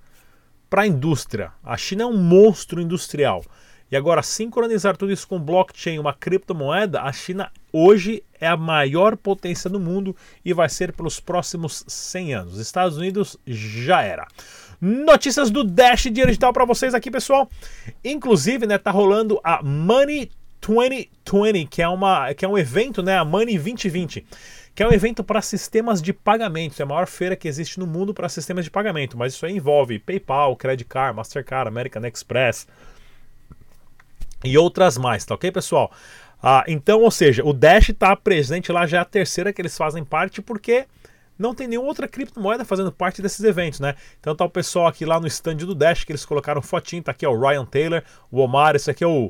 para 0.69 0.83
a 0.83 0.87
indústria. 0.87 1.51
A 1.63 1.77
China 1.77 2.03
é 2.03 2.05
um 2.05 2.17
monstro 2.17 2.81
industrial. 2.81 3.43
E 3.91 3.95
agora, 3.95 4.21
sincronizar 4.21 4.95
tudo 4.95 5.11
isso 5.11 5.27
com 5.27 5.39
blockchain, 5.39 5.97
uma 5.97 6.13
criptomoeda, 6.13 7.01
a 7.01 7.11
China 7.11 7.51
hoje 7.73 8.23
é 8.39 8.47
a 8.47 8.55
maior 8.55 9.17
potência 9.17 9.67
do 9.69 9.79
mundo 9.79 10.15
e 10.45 10.53
vai 10.53 10.69
ser 10.69 10.93
pelos 10.93 11.19
próximos 11.19 11.83
100 11.87 12.33
anos. 12.35 12.59
Estados 12.59 12.97
Unidos 12.97 13.37
já 13.47 14.03
era. 14.03 14.27
Notícias 14.79 15.49
do 15.49 15.63
Dash 15.63 16.03
Dinheiro 16.03 16.27
Digital 16.27 16.53
para 16.53 16.65
vocês 16.65 16.93
aqui, 16.93 17.09
pessoal. 17.09 17.49
Inclusive, 18.05 18.67
né, 18.67 18.77
tá 18.77 18.91
rolando 18.91 19.39
a 19.43 19.63
Money 19.63 20.29
2020, 20.61 21.67
que 21.67 21.81
é, 21.81 21.87
uma, 21.87 22.33
que 22.35 22.45
é 22.45 22.47
um 22.47 22.57
evento, 22.57 23.01
né, 23.01 23.17
a 23.17 23.25
Money 23.25 23.57
2020 23.57 24.25
que 24.79 24.83
é 24.83 24.87
um 24.87 24.93
evento 24.93 25.25
para 25.25 25.41
sistemas 25.41 26.01
de 26.01 26.13
pagamento. 26.13 26.79
É 26.79 26.83
a 26.83 26.85
maior 26.85 27.05
feira 27.05 27.35
que 27.35 27.49
existe 27.49 27.77
no 27.77 27.85
mundo 27.85 28.13
para 28.13 28.29
sistemas 28.29 28.63
de 28.63 28.71
pagamento, 28.71 29.17
mas 29.17 29.33
isso 29.33 29.45
aí 29.45 29.51
envolve 29.51 29.99
PayPal, 29.99 30.55
Credit 30.55 30.87
Card, 30.87 31.17
Mastercard, 31.17 31.67
American 31.67 32.05
Express 32.05 32.65
e 34.41 34.57
outras 34.57 34.97
mais, 34.97 35.25
tá 35.25 35.35
ok, 35.35 35.51
pessoal? 35.51 35.91
Ah, 36.41 36.63
então, 36.65 37.01
ou 37.01 37.11
seja, 37.11 37.43
o 37.43 37.51
Dash 37.51 37.89
está 37.89 38.15
presente 38.15 38.71
lá 38.71 38.87
já 38.87 38.99
é 38.99 39.01
a 39.01 39.05
terceira 39.05 39.51
que 39.51 39.61
eles 39.61 39.75
fazem 39.75 40.05
parte, 40.05 40.41
porque 40.41 40.85
não 41.37 41.53
tem 41.53 41.67
nenhuma 41.67 41.89
outra 41.89 42.07
criptomoeda 42.07 42.63
fazendo 42.63 42.89
parte 42.89 43.21
desses 43.21 43.43
eventos, 43.43 43.81
né? 43.81 43.95
Então 44.21 44.33
tá 44.33 44.45
o 44.45 44.49
pessoal 44.49 44.87
aqui 44.87 45.03
lá 45.03 45.19
no 45.19 45.27
stand 45.27 45.57
do 45.57 45.75
Dash 45.75 46.05
que 46.05 46.13
eles 46.13 46.23
colocaram 46.23 46.61
fotinho, 46.61 47.03
tá 47.03 47.11
aqui 47.11 47.25
ó, 47.25 47.33
o 47.33 47.37
Ryan 47.37 47.65
Taylor, 47.65 48.01
o 48.31 48.39
Omar, 48.39 48.77
esse 48.77 48.89
aqui 48.89 49.03
é 49.03 49.07
o, 49.07 49.29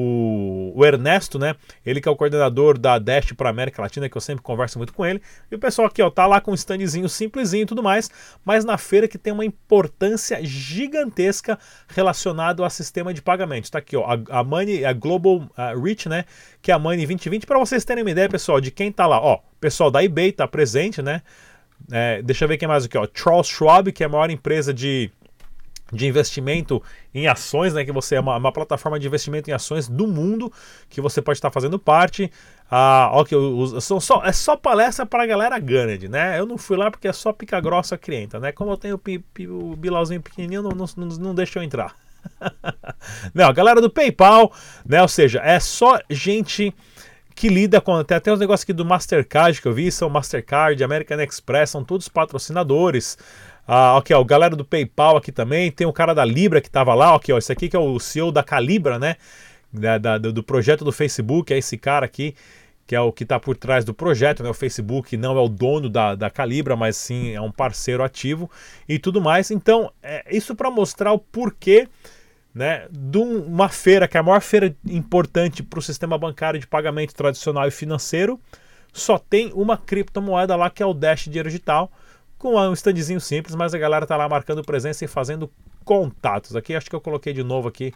o, 0.00 0.72
o, 0.76 0.84
Ernesto, 0.84 1.38
né? 1.38 1.56
Ele 1.84 2.00
que 2.00 2.08
é 2.08 2.12
o 2.12 2.14
coordenador 2.14 2.78
da 2.78 2.98
Dash 3.00 3.32
para 3.32 3.50
América 3.50 3.82
Latina, 3.82 4.08
que 4.08 4.16
eu 4.16 4.20
sempre 4.20 4.42
converso 4.42 4.78
muito 4.78 4.92
com 4.92 5.04
ele. 5.04 5.20
E 5.50 5.56
o 5.56 5.58
pessoal 5.58 5.88
aqui, 5.88 6.00
ó, 6.00 6.08
tá 6.08 6.24
lá 6.24 6.40
com 6.40 6.52
um 6.52 6.54
standzinho 6.54 7.08
simplesinho 7.08 7.62
e 7.62 7.66
tudo 7.66 7.82
mais, 7.82 8.08
mas 8.44 8.64
na 8.64 8.78
feira 8.78 9.08
que 9.08 9.18
tem 9.18 9.32
uma 9.32 9.44
importância 9.44 10.38
gigantesca 10.44 11.58
relacionado 11.88 12.62
ao 12.62 12.70
sistema 12.70 13.12
de 13.12 13.20
pagamento. 13.20 13.70
Tá 13.70 13.78
aqui, 13.78 13.96
ó, 13.96 14.04
a, 14.04 14.38
a 14.38 14.44
Money, 14.44 14.84
a 14.84 14.92
Global 14.92 15.38
uh, 15.38 15.82
Reach, 15.82 16.08
né? 16.08 16.24
Que 16.62 16.70
é 16.70 16.74
a 16.74 16.78
Money 16.78 17.04
2020. 17.04 17.44
Para 17.44 17.58
vocês 17.58 17.84
terem 17.84 18.04
uma 18.04 18.10
ideia, 18.10 18.28
pessoal, 18.28 18.60
de 18.60 18.70
quem 18.70 18.92
tá 18.92 19.04
lá, 19.06 19.20
ó, 19.20 19.40
pessoal 19.60 19.90
da 19.90 20.04
eBay 20.04 20.30
tá 20.30 20.46
presente, 20.46 21.02
né? 21.02 21.22
É, 21.90 22.22
deixa 22.22 22.44
eu 22.44 22.48
ver 22.48 22.56
quem 22.56 22.68
mais 22.68 22.84
aqui, 22.84 22.96
ó. 22.96 23.06
Charles 23.12 23.48
Schwab, 23.48 23.90
que 23.90 24.02
é 24.02 24.06
a 24.06 24.08
maior 24.08 24.30
empresa 24.30 24.72
de 24.72 25.10
de 25.92 26.06
investimento 26.06 26.82
em 27.14 27.26
ações, 27.26 27.74
né, 27.74 27.84
que 27.84 27.92
você 27.92 28.16
é 28.16 28.20
uma, 28.20 28.36
uma, 28.36 28.52
plataforma 28.52 28.98
de 28.98 29.06
investimento 29.06 29.50
em 29.50 29.52
ações 29.52 29.88
do 29.88 30.06
mundo 30.06 30.52
que 30.88 31.00
você 31.00 31.22
pode 31.22 31.38
estar 31.38 31.50
fazendo 31.50 31.78
parte. 31.78 32.30
Ah, 32.70 33.10
ó, 33.12 33.24
que 33.24 33.34
eu, 33.34 33.80
são 33.80 33.98
só, 33.98 34.22
é 34.24 34.32
só 34.32 34.56
palestra 34.56 35.06
para 35.06 35.22
a 35.22 35.26
galera 35.26 35.58
grande, 35.58 36.08
né? 36.08 36.38
Eu 36.38 36.44
não 36.44 36.58
fui 36.58 36.76
lá 36.76 36.90
porque 36.90 37.08
é 37.08 37.12
só 37.12 37.32
pica 37.32 37.58
grossa 37.60 37.96
clienta, 37.96 38.38
né? 38.38 38.52
Como 38.52 38.70
eu 38.70 38.76
tenho 38.76 39.00
o, 39.00 39.70
o 39.70 39.76
bilauzinho 39.76 40.20
pequenininho, 40.20 40.62
não, 40.62 40.70
não, 40.72 40.86
não, 40.96 41.06
não 41.06 41.34
deixa 41.34 41.58
eu 41.58 41.62
entrar. 41.62 41.94
não, 43.32 43.50
galera 43.54 43.80
do 43.80 43.88
PayPal, 43.88 44.52
né? 44.84 45.00
Ou 45.00 45.08
seja, 45.08 45.40
é 45.42 45.58
só 45.58 45.98
gente 46.10 46.74
que 47.34 47.48
lida 47.48 47.80
com. 47.80 48.02
Tem 48.02 48.16
até 48.16 48.32
os 48.32 48.40
negócios 48.40 48.64
aqui 48.64 48.72
do 48.72 48.84
Mastercard 48.84 49.62
que 49.62 49.68
eu 49.68 49.72
vi, 49.72 49.92
são 49.92 50.10
Mastercard, 50.10 50.82
American 50.82 51.20
Express, 51.20 51.70
são 51.70 51.84
todos 51.84 52.08
patrocinadores. 52.08 53.16
Ah, 53.70 53.98
ok, 53.98 54.16
ó, 54.16 54.20
o 54.22 54.24
galera 54.24 54.56
do 54.56 54.64
PayPal 54.64 55.18
aqui 55.18 55.30
também. 55.30 55.70
Tem 55.70 55.86
o 55.86 55.92
cara 55.92 56.14
da 56.14 56.24
Libra 56.24 56.58
que 56.58 56.68
estava 56.68 56.94
lá. 56.94 57.14
Ok, 57.14 57.34
ó, 57.34 57.36
esse 57.36 57.52
aqui 57.52 57.68
que 57.68 57.76
é 57.76 57.78
o 57.78 58.00
CEO 58.00 58.32
da 58.32 58.42
Calibra, 58.42 58.98
né? 58.98 59.16
Da, 59.70 59.98
da, 59.98 60.16
do 60.16 60.42
projeto 60.42 60.86
do 60.86 60.90
Facebook. 60.90 61.52
É 61.52 61.58
esse 61.58 61.76
cara 61.76 62.06
aqui 62.06 62.34
que 62.86 62.96
é 62.96 63.00
o 63.02 63.12
que 63.12 63.24
está 63.24 63.38
por 63.38 63.54
trás 63.54 63.84
do 63.84 63.92
projeto. 63.92 64.42
Né? 64.42 64.48
O 64.48 64.54
Facebook 64.54 65.14
não 65.18 65.36
é 65.36 65.40
o 65.42 65.48
dono 65.48 65.90
da, 65.90 66.14
da 66.14 66.30
Calibra, 66.30 66.74
mas 66.74 66.96
sim 66.96 67.32
é 67.32 67.40
um 67.42 67.52
parceiro 67.52 68.02
ativo 68.02 68.50
e 68.88 68.98
tudo 68.98 69.20
mais. 69.20 69.50
Então, 69.50 69.92
é 70.02 70.24
isso 70.34 70.56
para 70.56 70.70
mostrar 70.70 71.12
o 71.12 71.18
porquê 71.18 71.86
né, 72.54 72.88
de 72.90 73.18
uma 73.18 73.68
feira 73.68 74.08
que 74.08 74.16
é 74.16 74.20
a 74.20 74.22
maior 74.22 74.40
feira 74.40 74.74
importante 74.86 75.62
para 75.62 75.78
o 75.78 75.82
sistema 75.82 76.16
bancário 76.16 76.58
de 76.58 76.66
pagamento 76.66 77.14
tradicional 77.14 77.68
e 77.68 77.70
financeiro. 77.70 78.40
Só 78.94 79.18
tem 79.18 79.52
uma 79.52 79.76
criptomoeda 79.76 80.56
lá 80.56 80.70
que 80.70 80.82
é 80.82 80.86
o 80.86 80.94
Dash 80.94 81.24
Dinheiro 81.24 81.50
Digital 81.50 81.92
com 82.38 82.54
um 82.54 82.72
standzinho 82.72 83.20
simples, 83.20 83.54
mas 83.54 83.74
a 83.74 83.78
galera 83.78 84.06
tá 84.06 84.16
lá 84.16 84.28
marcando 84.28 84.62
presença 84.62 85.04
e 85.04 85.08
fazendo 85.08 85.50
contatos. 85.84 86.54
Aqui 86.54 86.74
acho 86.74 86.88
que 86.88 86.94
eu 86.94 87.00
coloquei 87.00 87.32
de 87.32 87.42
novo 87.42 87.68
aqui 87.68 87.92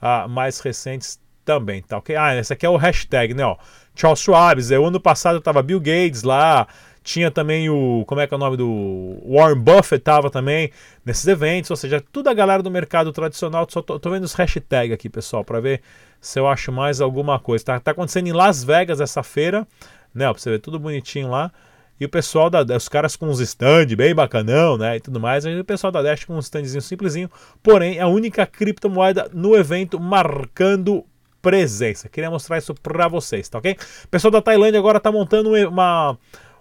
uh, 0.00 0.28
mais 0.28 0.60
recentes 0.60 1.20
também, 1.44 1.82
tá 1.82 1.98
ok? 1.98 2.14
Ah, 2.14 2.36
esse 2.36 2.52
aqui 2.52 2.64
é 2.64 2.68
o 2.68 2.76
hashtag, 2.76 3.34
né? 3.34 3.44
Ó, 3.44 3.56
Charles 3.94 4.20
Schwab, 4.20 4.60
o 4.60 4.86
ano 4.86 5.00
passado 5.00 5.40
tava 5.40 5.62
Bill 5.62 5.80
Gates 5.80 6.22
lá, 6.22 6.68
tinha 7.02 7.30
também 7.30 7.68
o, 7.68 8.04
como 8.06 8.20
é 8.20 8.26
que 8.26 8.34
é 8.34 8.36
o 8.36 8.40
nome 8.40 8.56
do 8.56 9.18
Warren 9.26 9.58
Buffett 9.58 10.04
tava 10.04 10.30
também 10.30 10.70
nesses 11.04 11.26
eventos, 11.26 11.70
ou 11.70 11.76
seja, 11.76 12.00
toda 12.12 12.30
a 12.30 12.34
galera 12.34 12.62
do 12.62 12.70
mercado 12.70 13.12
tradicional, 13.12 13.66
só 13.68 13.82
tô, 13.82 13.98
tô 13.98 14.10
vendo 14.10 14.24
os 14.24 14.34
hashtags 14.34 14.92
aqui, 14.92 15.08
pessoal, 15.08 15.44
para 15.44 15.60
ver 15.60 15.80
se 16.20 16.38
eu 16.38 16.46
acho 16.46 16.70
mais 16.70 17.00
alguma 17.00 17.38
coisa. 17.40 17.64
Tá, 17.64 17.80
tá 17.80 17.90
acontecendo 17.92 18.28
em 18.28 18.32
Las 18.32 18.62
Vegas 18.62 19.00
essa 19.00 19.22
feira, 19.22 19.66
né? 20.14 20.28
Ó, 20.28 20.32
pra 20.32 20.40
você 20.40 20.50
ver 20.50 20.58
tudo 20.60 20.78
bonitinho 20.78 21.28
lá. 21.28 21.50
E 22.00 22.04
o 22.06 22.08
pessoal 22.08 22.48
da 22.48 22.64
os 22.74 22.88
caras 22.88 23.14
com 23.14 23.26
uns 23.26 23.40
stand 23.40 23.94
bem 23.94 24.14
bacanão, 24.14 24.78
né, 24.78 24.96
e 24.96 25.00
tudo 25.00 25.20
mais, 25.20 25.44
e 25.44 25.60
o 25.60 25.64
pessoal 25.64 25.92
da 25.92 26.00
Dash 26.00 26.24
com 26.24 26.34
um 26.34 26.38
standzinho 26.38 26.80
simplesinho, 26.80 27.30
porém 27.62 27.98
é 27.98 28.00
a 28.00 28.06
única 28.06 28.46
criptomoeda 28.46 29.30
no 29.34 29.54
evento 29.54 30.00
marcando 30.00 31.04
presença. 31.42 32.08
Queria 32.08 32.30
mostrar 32.30 32.58
isso 32.58 32.74
para 32.74 33.06
vocês, 33.06 33.48
tá 33.48 33.58
ok? 33.58 33.76
O 34.04 34.08
pessoal 34.08 34.30
da 34.30 34.40
Tailândia 34.40 34.78
agora 34.78 34.98
tá 34.98 35.12
montando 35.12 35.50
uma 35.68 36.16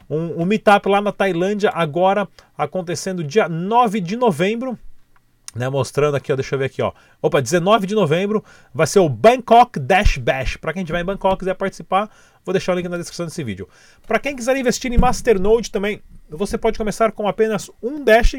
um, 0.09 0.41
um 0.41 0.45
meetup 0.45 0.89
lá 0.89 0.99
na 0.99 1.11
Tailândia 1.11 1.69
agora 1.73 2.27
acontecendo 2.57 3.23
dia 3.23 3.47
9 3.47 4.01
de 4.01 4.17
novembro, 4.17 4.77
né, 5.55 5.69
mostrando 5.69 6.15
aqui, 6.15 6.31
ó, 6.31 6.35
deixa 6.35 6.55
eu 6.55 6.59
ver 6.59 6.65
aqui, 6.65 6.81
ó. 6.81 6.91
Opa, 7.21 7.41
19 7.41 7.87
de 7.87 7.95
novembro 7.95 8.43
vai 8.73 8.87
ser 8.87 8.99
o 8.99 9.09
Bangkok 9.09 9.79
Dash 9.79 10.17
Bash. 10.17 10.57
Para 10.57 10.73
quem 10.73 10.83
estiver 10.83 11.01
em 11.01 11.05
Bangkok 11.05 11.35
e 11.35 11.39
quiser 11.39 11.55
participar, 11.55 12.09
vou 12.49 12.53
deixar 12.53 12.73
o 12.73 12.75
link 12.75 12.87
na 12.87 12.97
descrição 12.97 13.27
desse 13.27 13.43
vídeo. 13.43 13.69
Para 14.07 14.19
quem 14.19 14.35
quiser 14.35 14.57
investir 14.57 14.91
em 14.91 14.97
Masternode 14.97 15.69
também, 15.69 16.01
você 16.27 16.57
pode 16.57 16.77
começar 16.77 17.11
com 17.11 17.27
apenas 17.27 17.69
um 17.81 18.03
Dash. 18.03 18.35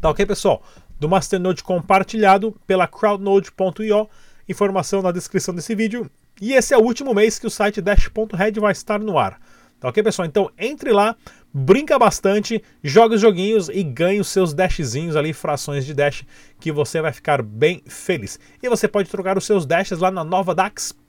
Tá 0.00 0.10
ok, 0.10 0.26
pessoal? 0.26 0.62
Do 0.98 1.08
Masternode 1.08 1.62
compartilhado 1.62 2.56
pela 2.66 2.88
crowdnode.io. 2.88 4.08
Informação 4.48 5.00
na 5.00 5.12
descrição 5.12 5.54
desse 5.54 5.74
vídeo. 5.74 6.10
E 6.40 6.52
esse 6.54 6.74
é 6.74 6.76
o 6.76 6.82
último 6.82 7.14
mês 7.14 7.38
que 7.38 7.46
o 7.46 7.50
site 7.50 7.80
Dash.red 7.80 8.52
vai 8.60 8.72
estar 8.72 8.98
no 8.98 9.16
ar. 9.16 9.38
Tá 9.78 9.88
ok, 9.88 10.02
pessoal? 10.02 10.26
Então 10.26 10.50
entre 10.58 10.92
lá, 10.92 11.14
brinca 11.52 11.98
bastante, 11.98 12.62
joga 12.82 13.14
os 13.14 13.20
joguinhos 13.20 13.68
e 13.68 13.82
ganhe 13.82 14.18
os 14.18 14.28
seus 14.28 14.52
dashzinhos 14.52 15.14
ali, 15.14 15.32
frações 15.32 15.84
de 15.84 15.94
dash, 15.94 16.24
que 16.58 16.72
você 16.72 17.00
vai 17.00 17.12
ficar 17.12 17.42
bem 17.42 17.82
feliz. 17.86 18.40
E 18.62 18.68
você 18.68 18.88
pode 18.88 19.08
trocar 19.08 19.38
os 19.38 19.44
seus 19.44 19.66
dashes 19.66 19.98
lá 19.98 20.10
na 20.10 20.24
novadax.com.br 20.24 21.04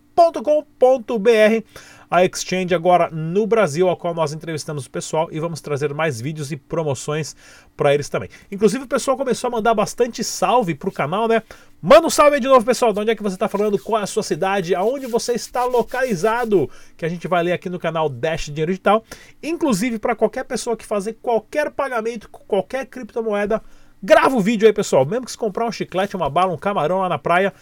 a 2.10 2.24
Exchange 2.26 2.74
agora 2.74 3.10
no 3.12 3.48
Brasil, 3.48 3.88
ao 3.90 3.98
qual 3.98 4.14
nós 4.14 4.34
entrevistamos 4.34 4.86
o 4.86 4.90
pessoal 4.90 5.28
e 5.32 5.40
vamos 5.40 5.62
trazer 5.62 5.94
mais 5.94 6.22
vídeos 6.22 6.52
e 6.52 6.58
promoções 6.58 7.36
para 7.76 7.94
eles 7.94 8.10
também. 8.10 8.30
Inclusive 8.52 8.84
o 8.84 8.88
pessoal 8.88 9.18
começou 9.18 9.48
a 9.48 9.52
mandar 9.52 9.74
bastante 9.74 10.24
salve 10.24 10.76
pro 10.76 10.92
canal, 10.92 11.28
né? 11.28 11.42
Manda 11.82 12.08
um 12.08 12.10
salve 12.10 12.36
aí 12.36 12.42
de 12.42 12.48
novo, 12.48 12.66
pessoal. 12.66 12.92
De 12.92 13.00
onde 13.00 13.12
é 13.12 13.16
que 13.16 13.22
você 13.22 13.36
está 13.36 13.48
falando? 13.48 13.78
Qual 13.78 14.00
é 14.00 14.04
a 14.04 14.08
sua 14.08 14.24
cidade? 14.24 14.74
Aonde 14.74 15.06
você 15.06 15.34
está 15.34 15.66
localizado? 15.66 16.70
Que 16.98 17.06
a 17.06 17.10
gente 17.10 17.28
vai 17.28 17.44
ler 17.44 17.52
aqui 17.52 17.70
no 17.70 17.78
canal 17.78 18.10
Dash 18.10 18.46
Dinheiro 18.46 18.72
Digital. 18.72 19.04
Inclusive, 19.44 20.00
para 20.00 20.16
qualquer 20.16 20.46
pessoa 20.46 20.76
que 20.76 20.86
fazer 20.86 21.18
qualquer 21.22 21.70
pagamento 21.70 22.30
com 22.30 22.44
qualquer 22.46 22.86
criptomoeda, 22.88 23.62
grava 24.02 24.36
o 24.36 24.42
vídeo 24.42 24.68
aí, 24.68 24.74
pessoal. 24.74 25.06
Mesmo 25.06 25.26
que 25.26 25.32
se 25.32 25.38
comprar 25.38 25.68
um 25.68 25.72
chiclete, 25.72 26.16
uma 26.16 26.30
bala, 26.30 26.54
um 26.54 26.58
camarão 26.58 27.00
lá 27.00 27.10
na 27.10 27.20
praia 27.20 27.54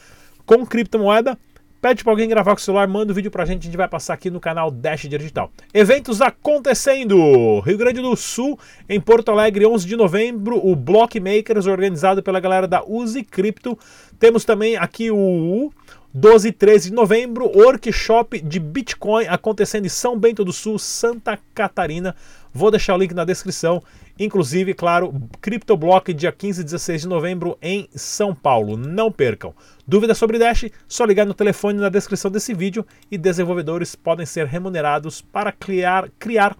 com 0.46 0.66
criptomoeda, 0.66 1.38
Pede 1.84 2.02
para 2.02 2.14
alguém 2.14 2.30
gravar 2.30 2.52
com 2.56 2.62
o 2.62 2.64
celular, 2.64 2.88
manda 2.88 3.12
o 3.12 3.12
um 3.12 3.14
vídeo 3.14 3.30
pra 3.30 3.44
gente, 3.44 3.64
a 3.64 3.66
gente 3.66 3.76
vai 3.76 3.90
passar 3.90 4.14
aqui 4.14 4.30
no 4.30 4.40
canal 4.40 4.72
Dash 4.72 5.02
Digital. 5.02 5.52
Eventos 5.74 6.22
acontecendo! 6.22 7.60
Rio 7.60 7.78
Grande 7.78 8.00
do 8.00 8.16
Sul, 8.16 8.58
em 8.88 9.02
Porto 9.02 9.32
Alegre, 9.32 9.66
11 9.66 9.86
de 9.86 9.98
novembro, 9.98 10.66
o 10.66 10.78
Block 10.78 11.20
Makers, 11.20 11.68
organizado 11.68 12.24
pela 12.24 12.40
galera 12.40 12.70
da 12.70 12.86
Use 12.88 13.22
Crypto. 13.22 13.78
Temos 14.18 14.46
também 14.46 14.78
aqui 14.78 15.12
o 15.12 15.74
12 16.14 16.48
e 16.48 16.52
13 16.54 16.90
de 16.90 16.96
novembro, 16.96 17.52
workshop 17.54 18.40
de 18.40 18.62
Bitcoin 18.62 19.26
acontecendo 19.28 19.86
em 19.86 19.90
São 19.90 20.18
Bento 20.18 20.46
do 20.46 20.54
Sul, 20.54 20.80
Santa 20.80 21.38
Catarina. 21.54 22.16
Vou 22.54 22.70
deixar 22.70 22.94
o 22.94 22.98
link 22.98 23.14
na 23.14 23.26
descrição. 23.26 23.82
Inclusive, 24.20 24.76
claro, 24.76 25.12
CryptoBlock 25.42 26.14
dia 26.14 26.32
15 26.32 26.62
e 26.62 26.64
16 26.64 27.02
de 27.02 27.08
novembro 27.08 27.58
em 27.60 27.90
São 27.96 28.36
Paulo. 28.36 28.78
Não 28.78 29.12
percam. 29.12 29.56
Dúvidas 29.88 30.20
sobre 30.20 30.38
Dash? 30.38 30.66
Só 30.88 31.04
ligar 31.04 31.26
no 31.26 31.34
telefone 31.34 31.80
na 31.80 31.90
descrição 31.90 32.30
desse 32.30 32.54
vídeo 32.54 32.86
e 33.10 33.18
desenvolvedores 33.18 33.96
podem 33.96 34.26
ser 34.26 34.46
remunerados 34.46 35.20
para 35.20 35.52
criar, 35.52 36.10
criar 36.20 36.56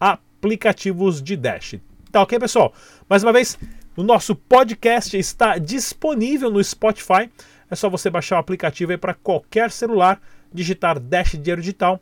aplicativos 0.00 1.22
de 1.22 1.36
Dash. 1.36 1.76
Tá 2.10 2.22
ok, 2.22 2.40
pessoal? 2.40 2.74
Mais 3.08 3.22
uma 3.22 3.32
vez, 3.32 3.56
o 3.96 4.02
nosso 4.02 4.34
podcast 4.34 5.16
está 5.16 5.58
disponível 5.58 6.50
no 6.50 6.62
Spotify. 6.62 7.30
É 7.70 7.76
só 7.76 7.88
você 7.88 8.10
baixar 8.10 8.36
o 8.36 8.40
aplicativo 8.40 8.98
para 8.98 9.14
qualquer 9.14 9.70
celular, 9.70 10.20
digitar 10.52 10.98
Dash 10.98 11.32
Dinheiro 11.32 11.60
Digital 11.60 12.00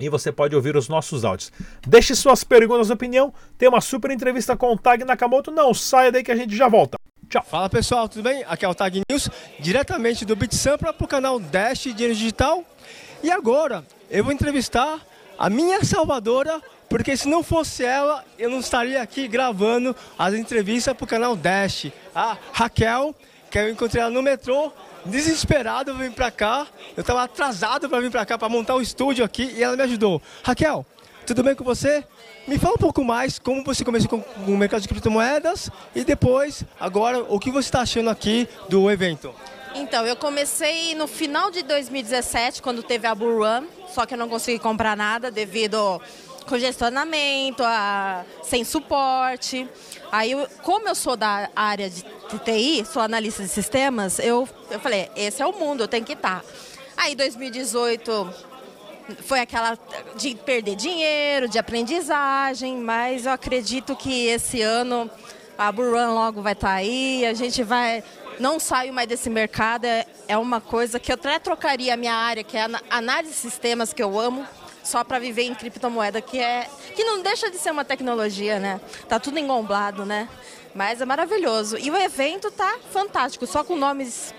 e 0.00 0.08
você 0.08 0.32
pode 0.32 0.54
ouvir 0.56 0.76
os 0.76 0.88
nossos 0.88 1.24
áudios. 1.24 1.52
Deixe 1.86 2.14
suas 2.14 2.42
perguntas, 2.42 2.90
opinião. 2.90 3.32
Tem 3.56 3.68
uma 3.68 3.80
super 3.80 4.10
entrevista 4.10 4.56
com 4.56 4.72
o 4.72 4.78
Tag 4.78 5.04
Nakamoto. 5.04 5.50
Não 5.50 5.72
saia 5.72 6.10
daí 6.10 6.22
que 6.22 6.32
a 6.32 6.36
gente 6.36 6.56
já 6.56 6.68
volta. 6.68 6.98
Tchau. 7.28 7.44
Fala 7.48 7.68
pessoal, 7.68 8.08
tudo 8.08 8.22
bem? 8.22 8.44
Aqui 8.46 8.64
é 8.64 8.68
o 8.68 8.74
Tag 8.74 9.00
News, 9.10 9.30
diretamente 9.58 10.24
do 10.24 10.36
BitSampler 10.36 10.92
para 10.92 11.04
o 11.04 11.08
canal 11.08 11.40
Dash 11.40 11.82
Dinheiro 11.82 12.14
Digital. 12.14 12.64
E 13.22 13.30
agora 13.30 13.84
eu 14.10 14.22
vou 14.22 14.32
entrevistar 14.32 15.00
a 15.38 15.48
minha 15.48 15.82
salvadora, 15.84 16.60
porque 16.88 17.16
se 17.16 17.26
não 17.28 17.42
fosse 17.42 17.84
ela, 17.84 18.24
eu 18.38 18.50
não 18.50 18.60
estaria 18.60 19.00
aqui 19.00 19.26
gravando 19.26 19.96
as 20.18 20.34
entrevistas 20.34 20.94
para 20.94 21.04
o 21.04 21.08
canal 21.08 21.34
Dash. 21.34 21.86
A 22.14 22.36
Raquel, 22.52 23.14
que 23.54 23.58
eu 23.60 23.70
encontrei 23.70 24.02
ela 24.02 24.10
no 24.10 24.20
metrô, 24.20 24.72
desesperado 25.04 25.94
para 25.94 26.02
vir 26.02 26.12
para 26.12 26.28
cá. 26.28 26.66
Eu 26.96 27.02
estava 27.02 27.22
atrasado 27.22 27.88
para 27.88 28.00
vir 28.00 28.10
para 28.10 28.26
cá 28.26 28.36
para 28.36 28.48
montar 28.48 28.74
o 28.74 28.80
estúdio 28.80 29.24
aqui 29.24 29.54
e 29.56 29.62
ela 29.62 29.76
me 29.76 29.82
ajudou. 29.84 30.20
Raquel, 30.42 30.84
tudo 31.24 31.44
bem 31.44 31.54
com 31.54 31.62
você? 31.62 32.04
Me 32.48 32.58
fala 32.58 32.74
um 32.74 32.78
pouco 32.78 33.04
mais 33.04 33.38
como 33.38 33.62
você 33.62 33.84
começou 33.84 34.08
com, 34.08 34.24
o 34.52 34.56
mercado 34.56 34.80
de 34.82 34.88
criptomoedas 34.88 35.70
e 35.94 36.02
depois, 36.02 36.64
agora, 36.80 37.22
o 37.28 37.38
que 37.38 37.52
você 37.52 37.68
está 37.68 37.82
achando 37.82 38.10
aqui 38.10 38.48
do 38.68 38.90
evento? 38.90 39.32
Então, 39.76 40.04
eu 40.04 40.16
comecei 40.16 40.96
no 40.96 41.06
final 41.06 41.52
de 41.52 41.62
2017, 41.62 42.60
quando 42.60 42.82
teve 42.82 43.06
a 43.06 43.14
Bull 43.14 43.38
Run, 43.38 43.66
só 43.88 44.04
que 44.04 44.14
eu 44.14 44.18
não 44.18 44.28
consegui 44.28 44.58
comprar 44.58 44.96
nada 44.96 45.30
devido 45.30 46.00
congestionamento, 46.44 47.62
a, 47.62 48.24
sem 48.42 48.64
suporte. 48.64 49.68
Aí, 50.16 50.30
eu, 50.30 50.46
como 50.62 50.86
eu 50.86 50.94
sou 50.94 51.16
da 51.16 51.50
área 51.56 51.90
de 51.90 52.04
TI, 52.44 52.86
sou 52.86 53.02
analista 53.02 53.42
de 53.42 53.48
sistemas, 53.48 54.20
eu, 54.20 54.48
eu 54.70 54.78
falei, 54.78 55.10
esse 55.16 55.42
é 55.42 55.46
o 55.46 55.52
mundo, 55.52 55.82
eu 55.82 55.88
tenho 55.88 56.04
que 56.04 56.12
estar. 56.12 56.44
Aí 56.96 57.16
2018 57.16 58.32
foi 59.22 59.40
aquela 59.40 59.76
de 60.14 60.36
perder 60.36 60.76
dinheiro, 60.76 61.48
de 61.48 61.58
aprendizagem, 61.58 62.76
mas 62.76 63.26
eu 63.26 63.32
acredito 63.32 63.96
que 63.96 64.26
esse 64.26 64.62
ano 64.62 65.10
a 65.58 65.72
Buran 65.72 66.10
logo 66.10 66.40
vai 66.40 66.52
estar 66.52 66.68
tá 66.68 66.74
aí, 66.74 67.26
a 67.26 67.34
gente 67.34 67.64
vai 67.64 68.04
não 68.38 68.60
saio 68.60 68.92
mais 68.92 69.08
desse 69.08 69.28
mercado, 69.28 69.84
é, 69.84 70.06
é 70.28 70.38
uma 70.38 70.60
coisa 70.60 71.00
que 71.00 71.10
eu 71.10 71.14
até 71.14 71.40
trocaria 71.40 71.92
a 71.92 71.96
minha 71.96 72.14
área, 72.14 72.44
que 72.44 72.56
é 72.56 72.62
a 72.62 72.80
análise 72.88 73.34
de 73.34 73.40
sistemas 73.40 73.92
que 73.92 74.02
eu 74.02 74.16
amo, 74.16 74.46
só 74.84 75.02
para 75.02 75.18
viver 75.18 75.42
em 75.42 75.54
criptomoeda, 75.54 76.20
que 76.20 76.38
é 76.38 76.68
que 76.94 77.02
não 77.02 77.22
deixa 77.22 77.50
de 77.50 77.56
ser 77.56 77.70
uma 77.70 77.84
tecnologia, 77.84 78.60
né? 78.60 78.80
Tá 79.08 79.18
tudo 79.18 79.38
engomblado, 79.38 80.04
né? 80.04 80.28
Mas 80.74 81.00
é 81.00 81.04
maravilhoso. 81.04 81.78
E 81.78 81.90
o 81.90 81.96
evento 81.96 82.50
tá 82.50 82.78
fantástico, 82.90 83.46
só 83.46 83.64
com 83.64 83.74
nomes 83.76 84.34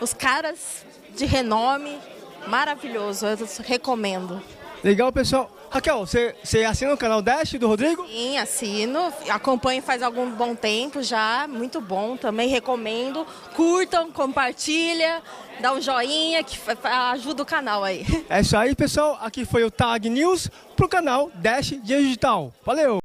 os 0.00 0.12
caras 0.12 0.84
de 1.14 1.24
renome, 1.26 1.98
maravilhoso. 2.46 3.26
Eu 3.26 3.36
recomendo. 3.64 4.42
Legal, 4.82 5.12
pessoal. 5.12 5.53
Raquel, 5.74 6.06
você, 6.06 6.36
você 6.40 6.62
assina 6.62 6.94
o 6.94 6.96
canal 6.96 7.20
Dash 7.20 7.54
do 7.54 7.66
Rodrigo? 7.66 8.06
Sim, 8.06 8.38
assino. 8.38 9.12
Acompanho 9.28 9.82
faz 9.82 10.04
algum 10.04 10.30
bom 10.30 10.54
tempo 10.54 11.02
já. 11.02 11.48
Muito 11.48 11.80
bom. 11.80 12.16
Também 12.16 12.48
recomendo. 12.48 13.26
Curtam, 13.56 14.12
compartilha, 14.12 15.20
dá 15.58 15.72
um 15.72 15.80
joinha 15.80 16.44
que 16.44 16.56
ajuda 16.84 17.42
o 17.42 17.46
canal 17.46 17.82
aí. 17.82 18.06
É 18.30 18.40
isso 18.40 18.56
aí, 18.56 18.72
pessoal. 18.76 19.18
Aqui 19.20 19.44
foi 19.44 19.64
o 19.64 19.70
Tag 19.70 20.08
News 20.08 20.48
pro 20.76 20.88
canal 20.88 21.28
Dash 21.34 21.74
Digital. 21.82 22.52
Valeu! 22.64 23.03